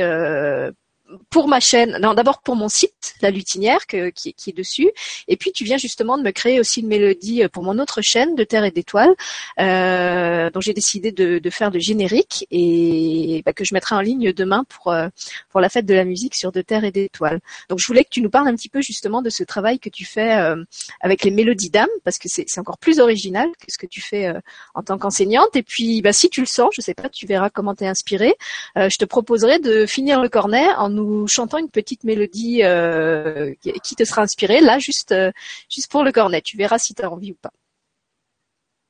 [1.30, 4.90] pour ma chaîne, non d'abord pour mon site, la lutinière qui, est dessus,
[5.28, 8.02] et puis tu viens justement de me créer aussi une mélodie euh, pour mon autre
[8.02, 9.16] chaîne de Terre et d'étoiles,
[9.60, 14.32] euh, dont j'ai décidé de, faire le générique et bah, que je mettrai en ligne
[14.32, 15.10] demain pour euh,
[15.50, 17.42] pour la fête de la musique sur de Terre et d'étoiles.
[17.70, 19.90] Donc je voulais que tu nous parles un petit peu justement de ce travail que
[19.90, 20.64] tu fais euh,
[21.02, 24.34] avec les mélodies d'âme, parce que c'est encore plus original que ce que tu fais
[24.74, 25.56] en tant qu'enseignante.
[25.56, 28.34] Et puis bah, si tu le sens, je sais pas, tu verras comment t'es inspiré.
[28.76, 33.54] je te proposerai de finir le cornet en nous nous chantons une petite mélodie euh,
[33.84, 35.32] qui te sera inspirée, là, juste, euh,
[35.70, 36.42] juste pour le cornet.
[36.42, 37.52] Tu verras si tu as envie ou pas.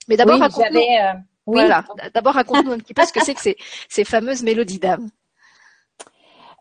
[0.07, 0.79] Mais d'abord, raconte-nous.
[0.79, 1.13] Euh,
[1.45, 1.83] voilà.
[2.23, 3.57] Raconte-nous un petit peu ce que c'est que ces,
[3.89, 5.09] ces fameuses mélodies d'âme.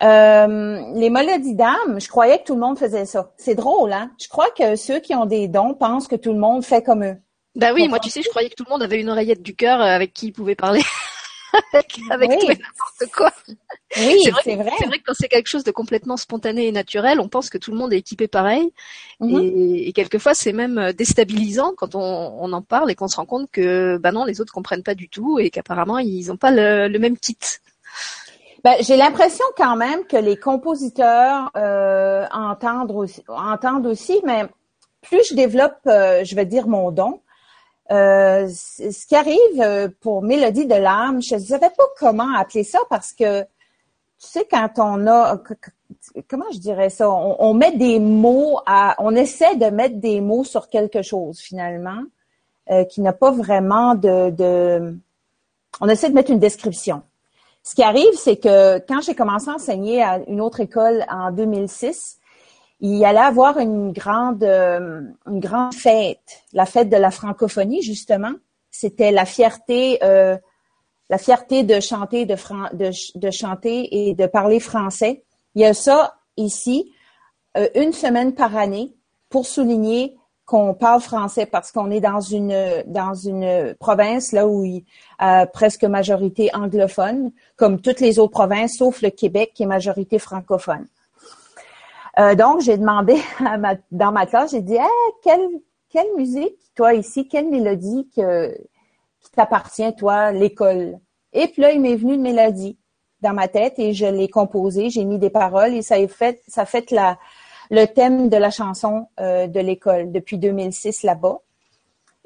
[0.00, 3.32] les mélodies d'âme, je croyais que tout le monde faisait ça.
[3.36, 4.10] C'est drôle, hein?
[4.20, 7.04] Je crois que ceux qui ont des dons pensent que tout le monde fait comme
[7.04, 7.16] eux.
[7.56, 9.56] Bah oui, moi tu sais, je croyais que tout le monde avait une oreillette du
[9.56, 10.82] cœur avec qui il pouvait parler.
[11.72, 11.88] avec,
[12.38, 13.32] tout et n'importe quoi.
[14.06, 14.70] Oui, c'est vrai.
[14.78, 17.58] C'est vrai que quand c'est quelque chose de complètement spontané et naturel, on pense que
[17.58, 18.72] tout le monde est équipé pareil.
[19.20, 19.74] Mhm.
[19.74, 23.50] et, quelquefois, c'est même euh, déstabilisant quand on, en parle et qu'on se rend compte
[23.50, 26.98] que, bah non, les autres comprennent pas du tout et qu'apparemment, ils n'ont pas le,
[26.98, 27.36] même kit.
[28.64, 34.44] Ben, j'ai l'impression quand même que les compositeurs euh, entendent, aussi, entendent aussi, mais
[35.00, 37.20] plus je développe, euh, je vais dire mon don,
[37.90, 42.78] euh, ce qui arrive pour Mélodie de l'âme, je ne savais pas comment appeler ça
[42.88, 43.44] parce que,
[44.20, 45.40] tu sais, quand on a,
[46.28, 50.44] comment je dirais ça, on, met des mots à, on essaie de mettre des mots
[50.44, 52.02] sur quelque chose finalement,
[52.70, 54.94] euh, qui n'a pas vraiment de, de,
[55.80, 57.02] on essaie de mettre une description.
[57.62, 61.30] Ce qui arrive, c'est que quand j'ai commencé à enseigner à une autre école en
[61.30, 62.18] 2006,
[62.80, 68.32] il allait avoir une grande, euh, une grande fête, la fête de la francophonie justement.
[68.70, 70.36] C'était la fierté, euh,
[71.10, 75.22] la fierté de chanter, et de parler français.
[75.54, 76.92] Il y a ça ici,
[77.58, 78.94] euh, une semaine par année,
[79.28, 84.84] pour souligner qu'on parle français parce qu'on est dans une province là où il
[85.18, 90.18] a presque majorité anglophone, comme toutes les autres provinces sauf le Québec qui est majorité
[90.18, 90.86] francophone.
[92.18, 93.16] Euh, donc, j'ai demandé
[93.92, 94.78] dans ma classe, j'ai dit,
[95.22, 98.52] quelle musique, toi ici, quelle mélodie que,
[99.20, 100.98] qui t'appartient, toi, l'école?
[101.32, 102.78] Et puis là, il m'est venu une mélodie
[103.20, 106.42] dans ma tête et je l'ai composée, j'ai mis des paroles et ça a fait,
[106.48, 107.18] ça fait la,
[107.70, 111.38] le thème de la chanson euh, de l'école depuis 2006 là-bas.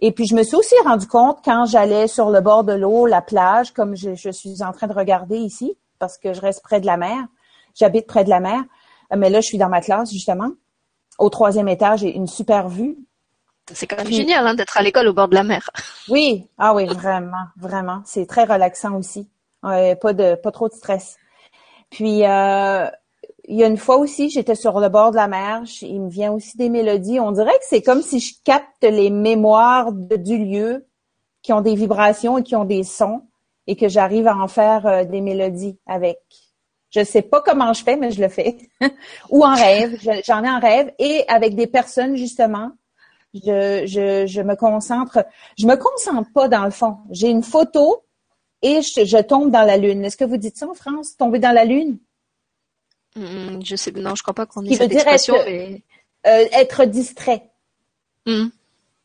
[0.00, 3.06] Et puis, je me suis aussi rendu compte quand j'allais sur le bord de l'eau,
[3.06, 6.62] la plage, comme je, je, suis en train de regarder ici, parce que je reste
[6.62, 7.16] près de la mer,
[7.74, 8.62] j'habite près de la mer,
[9.16, 10.50] mais là, je suis dans ma classe, justement.
[11.18, 12.98] Au troisième étage, j'ai une super vue.
[13.72, 15.70] C'est quand même génial hein, d'être à l'école au bord de la mer.
[16.08, 18.02] Oui, ah oui, vraiment, vraiment.
[18.04, 19.28] C'est très relaxant aussi.
[19.62, 21.16] pas de, pas trop de stress.
[21.90, 22.86] Puis euh,
[23.46, 25.62] il y a une fois aussi, j'étais sur le bord de la mer.
[25.82, 27.20] Il me vient aussi des mélodies.
[27.20, 30.86] On dirait que c'est comme si je capte les mémoires du lieu
[31.42, 33.22] qui ont des vibrations et qui ont des sons
[33.66, 36.18] et que j'arrive à en faire euh, des mélodies avec.
[36.90, 38.56] Je sais pas comment je fais, mais je le fais.
[39.30, 42.70] Ou en rêve, j'en ai en rêve et avec des personnes justement.
[43.34, 45.26] Je, je, je me concentre.
[45.58, 46.98] Je me concentre pas dans le fond.
[47.10, 48.04] J'ai une photo
[48.62, 50.04] et je, je tombe dans la lune.
[50.04, 51.98] Est-ce que vous dites ça en France, tomber dans la lune?
[53.16, 55.82] Hmm, je sais, non, je crois pas qu'on ait cette expression, être, mais...
[56.26, 57.50] Euh, être distrait.
[58.26, 58.46] Hmm.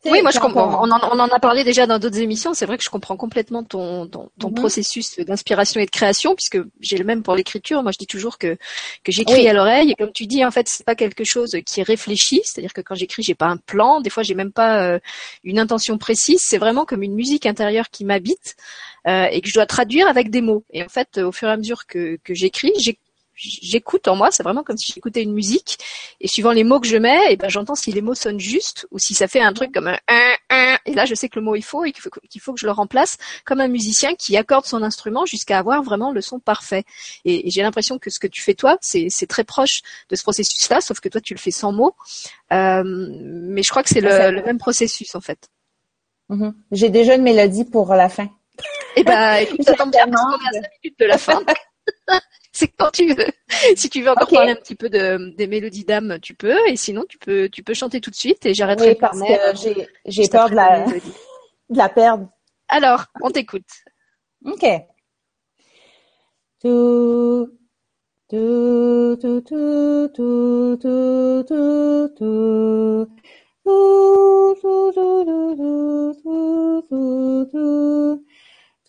[0.05, 0.81] Oui, moi je comprends.
[0.81, 2.53] On en, on en, a parlé déjà dans d'autres émissions.
[2.53, 4.55] C'est vrai que je comprends complètement ton, ton, ton mhm.
[4.55, 7.83] processus d'inspiration et de création, puisque j'ai le même pour l'écriture.
[7.83, 8.57] Moi, je dis toujours que
[9.03, 9.91] que j'écris à l'oreille.
[9.91, 12.41] Et comme tu dis, en fait, c'est pas quelque chose qui est réfléchi.
[12.45, 13.99] C'est-à-dire que quand j'écris, j'ai pas un plan.
[13.99, 14.99] Des fois, j'ai même pas euh,
[15.43, 16.39] une intention précise.
[16.41, 18.55] C'est vraiment comme une musique intérieure qui m'habite
[19.05, 20.63] euh, et que je dois traduire avec des mots.
[20.71, 22.97] Et en fait, au fur et à mesure que que j'écris, j'ai
[23.39, 25.77] j'écoute en moi, c'est vraiment comme si j'écoutais une musique,
[26.19, 28.39] et suivant les mots que je mets, et eh ben j'entends si les mots sonnent
[28.39, 29.97] juste ou si ça fait un truc comme un,
[30.49, 32.65] un, et là je sais que le mot il faut et qu'il faut, que je
[32.65, 36.83] le remplace comme un musicien qui accorde son instrument jusqu'à avoir vraiment le son parfait.
[37.25, 40.23] Et, j'ai l'impression que ce que tu fais toi, c'est, c'est très proche de ce
[40.23, 41.95] processus-là, sauf que toi tu le fais sans mots,
[42.51, 45.49] euh, mais je crois que c'est le, le, même processus en fait.
[46.29, 46.53] Mm-hmm.
[46.71, 48.29] J'ai déjà une mélodie pour la fin.
[48.95, 51.17] Et eh ben, écoute, ça tombe bien parce qu'on est à 5 minutes de la
[51.17, 51.41] fin.
[52.59, 53.25] c'est quand tu veux.
[53.75, 56.57] Si tu veux encore parler un petit peu de, des mélodies d'âme, tu peux.
[56.67, 59.87] Et sinon, tu peux, tu peux chanter tout de suite et j'arrêterai oui, parce que
[60.05, 62.29] j'ai peur de la, de la perdre.
[62.67, 63.69] Alors, on t'écoute.
[64.45, 64.65] OK.
[66.61, 67.49] Tout,
[68.29, 73.07] tout, tout, tout, tout, tout, tout, tout.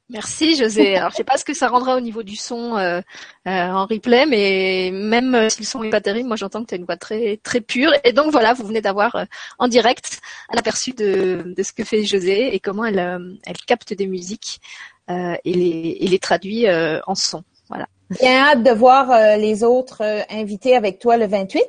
[0.10, 0.96] Merci José.
[0.98, 3.02] Alors je sais pas ce que ça rendra au niveau du son euh,
[3.48, 6.74] euh, en replay, mais même si le son est pas terrible, moi j'entends que tu
[6.74, 7.91] as une voix très très pure.
[8.04, 9.26] Et donc voilà, vous venez d'avoir euh,
[9.60, 13.94] en direct un aperçu de, de ce que fait José et comment elle elle capte
[13.94, 14.60] des musiques
[15.08, 16.65] et les et les traduit
[17.06, 17.44] en son.
[17.70, 17.86] Voilà.
[18.10, 21.62] Bien hâte de voir les autres invités avec toi le 28.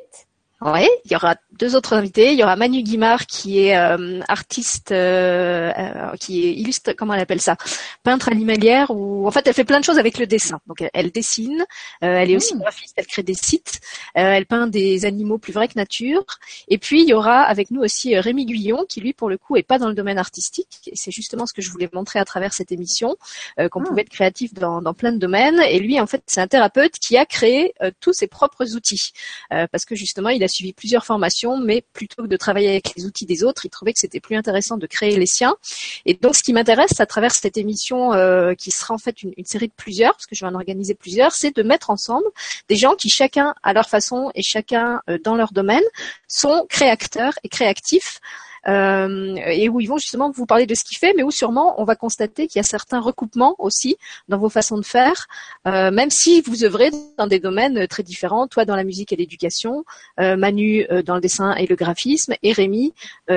[0.62, 2.32] Oui, il y aura deux autres invités.
[2.32, 7.12] Il y aura Manu Guimard qui est euh, artiste, euh, euh, qui est illustre, comment
[7.12, 7.56] elle appelle ça,
[8.02, 8.90] peintre animalière.
[8.90, 10.58] Ou en fait, elle fait plein de choses avec le dessin.
[10.66, 11.66] Donc, elle, dessine.
[12.00, 12.60] elle est aussi hmm.
[12.60, 12.94] graphiste.
[12.96, 13.80] Elle crée des sites.
[14.14, 16.24] elle peint des animaux plus vrais que nature.
[16.68, 19.56] Et puis, il y aura avec nous aussi Rémi Guillon, qui lui, pour le coup,
[19.56, 20.80] est pas dans le domaine artistique.
[20.86, 23.16] Et c'est justement ce que je voulais montrer à travers cette émission,
[23.58, 23.86] qu'on ah.
[23.86, 25.60] pouvait être créatif dans, dans, plein de domaines.
[25.68, 29.12] Et lui, en fait, c'est un thérapeute qui a créé tous ses propres outils,
[29.50, 33.06] parce que justement, il a suivi plusieurs formations, mais plutôt que de travailler avec les
[33.06, 35.56] outils des autres, il trouvait que c'était plus intéressant de créer les siens.
[36.04, 39.32] Et donc, ce qui m'intéresse à travers cette émission, euh, qui sera en fait une,
[39.44, 42.26] série de plusieurs, parce que je vais en organiser plusieurs, c'est de mettre ensemble
[42.68, 45.84] des gens qui chacun à leur façon et chacun euh, dans leur domaine
[46.28, 48.20] sont créateurs et créatifs
[48.66, 51.84] et où ils vont justement vous parler de ce qu'il fait, mais où sûrement on
[51.84, 53.96] va constater qu'il y a certains recoupements aussi
[54.28, 55.26] dans vos façons de faire,
[55.66, 59.16] euh, même si vous œuvrez dans des domaines très différents, toi dans la musique et
[59.16, 59.84] l'éducation,
[60.20, 62.92] euh, Manu dans le dessin et le graphisme, et Rémi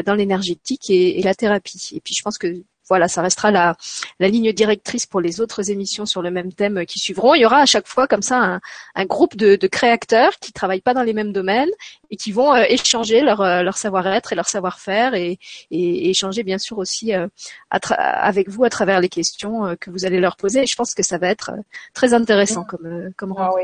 [0.05, 1.91] dans l'énergétique et, et la thérapie.
[1.93, 3.75] Et puis je pense que voilà, ça restera la,
[4.19, 7.35] ligne directrice pour les autres émissions sur le même thème qui suivront.
[7.35, 8.59] Il y aura à chaque fois comme ça
[8.95, 11.69] un, groupe de, créateurs qui travaillent pas dans les mêmes domaines
[12.09, 15.39] et qui vont euh, échanger leur, euh, leur savoir-être et leur savoir-faire et,
[15.71, 17.27] échanger bien sûr aussi euh,
[17.69, 20.63] avec vous à travers les questions que vous allez leur poser.
[20.63, 21.51] Et je pense que ça va être
[21.93, 23.63] très intéressant comme, comme ah oui,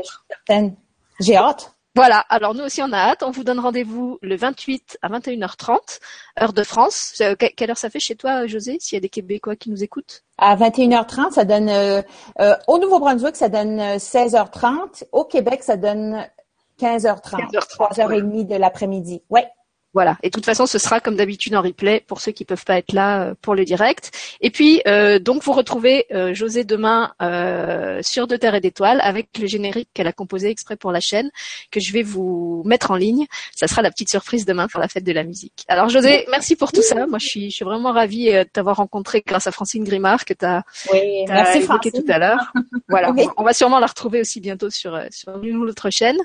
[1.20, 1.75] J'ai hâte.
[1.96, 3.22] Voilà, alors nous aussi on a hâte.
[3.22, 5.98] On vous donne rendez-vous le 28 à 21h30,
[6.42, 7.14] heure de France.
[7.22, 9.82] Euh, quelle heure ça fait chez toi, José, s'il y a des Québécois qui nous
[9.82, 10.22] écoutent?
[10.36, 11.70] À 21h30, ça donne...
[11.70, 12.02] Euh,
[12.38, 15.04] euh, au Nouveau-Brunswick, ça donne 16h30.
[15.10, 16.26] Au Québec, ça donne
[16.78, 17.50] 15h30.
[17.50, 19.22] 15h30 3h30 de l'après-midi.
[19.30, 19.40] Oui.
[19.96, 20.18] Voilà.
[20.22, 22.76] Et de toute façon, ce sera comme d'habitude en replay pour ceux qui peuvent pas
[22.76, 24.10] être là euh, pour le direct.
[24.42, 27.14] Et puis, euh, donc, vous retrouvez euh, José demain
[28.02, 31.30] sur De Terre et d'Étoiles avec le générique qu'elle a composé exprès pour la chaîne
[31.70, 33.24] que je vais vous mettre en ligne.
[33.54, 35.64] Ça sera la petite surprise demain pour la fête de la musique.
[35.66, 37.06] Alors, José, merci pour tout ça.
[37.06, 40.34] Moi, je suis, je suis vraiment ravie de t'avoir rencontré grâce à Francine Grimard que
[40.34, 42.52] tu as, oui, évoqué tout à l'heure.
[42.90, 43.14] Voilà.
[43.38, 46.18] On va sûrement la retrouver aussi bientôt sur, sur une ou l'autre chaîne.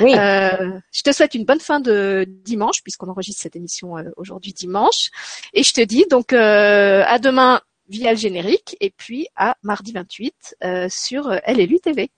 [0.00, 0.12] Oui.
[0.12, 4.52] je te souhaite une bonne fin de dimanche puisque qu'on enregistre cette émission euh, aujourd'hui
[4.52, 5.10] dimanche.
[5.54, 9.92] Et je te dis donc euh, à demain via le générique et puis à mardi
[9.92, 12.10] 28 euh, sur LLU TV.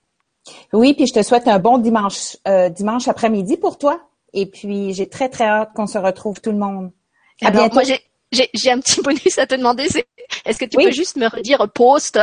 [0.73, 2.37] Oui, puis je te souhaite un bon dimanche
[2.71, 4.01] dimanche après-midi pour toi.
[4.33, 6.91] Et puis j'ai très très hâte qu'on se retrouve tout le monde.
[7.43, 7.75] À bientôt.
[7.75, 7.85] Moi
[8.33, 9.89] j'ai un petit bonus à te demander.
[10.45, 12.19] Est-ce que tu peux juste me redire post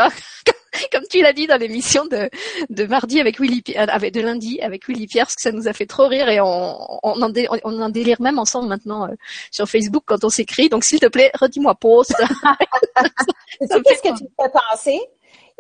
[0.92, 2.30] comme tu l'as dit dans l'émission de,
[2.70, 5.68] de mardi avec Willy, euh, avec de lundi avec Willy Pierre, parce que ça nous
[5.68, 7.32] a fait trop rire et on, on, en,
[7.64, 9.16] on en délire même ensemble maintenant euh,
[9.52, 10.70] sur Facebook quand on s'écrit.
[10.70, 12.14] Donc s'il te plaît, redis-moi post.
[13.60, 15.00] Qu'est-ce que tu fais penser?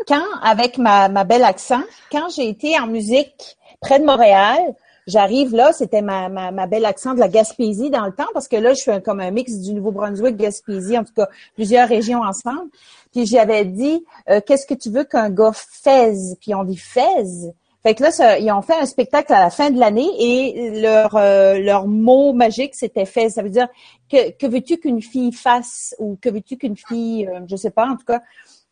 [0.07, 4.75] Quand, avec ma, ma belle accent, quand j'ai été en musique près de Montréal,
[5.07, 8.47] j'arrive là, c'était ma, ma, ma, belle accent de la Gaspésie dans le temps, parce
[8.47, 12.21] que là, je suis comme un mix du Nouveau-Brunswick, Gaspésie, en tout cas, plusieurs régions
[12.21, 12.69] ensemble.
[13.13, 16.37] Puis j'avais dit, euh, qu'est-ce que tu veux qu'un gars faise?
[16.39, 17.53] Puis on dit faise?
[17.83, 21.15] Fait que là, ils ont fait un spectacle à la fin de l'année et leur
[21.15, 23.35] euh, leur mot magique c'était faise.
[23.35, 23.67] Ça veut dire
[24.11, 27.87] que, que veux-tu qu'une fille fasse ou que veux-tu qu'une fille, euh, je sais pas,
[27.87, 28.21] en tout cas.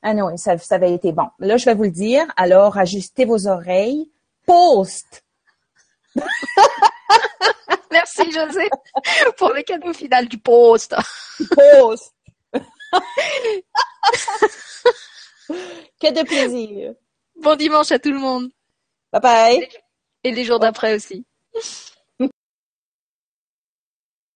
[0.01, 1.27] Ah non, ça, ça avait été bon.
[1.39, 2.25] Là, je vais vous le dire.
[2.35, 4.09] Alors, ajustez vos oreilles.
[4.45, 5.24] Post.
[7.91, 8.69] Merci José
[9.37, 10.95] pour le cadeau final du post.
[11.55, 12.13] Post.
[16.01, 16.93] Que de plaisir.
[17.35, 18.49] Bon dimanche à tout le monde.
[19.11, 19.69] Bye bye.
[20.23, 21.25] Et les jours d'après aussi.